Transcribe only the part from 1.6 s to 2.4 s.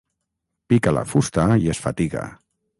i es fatiga.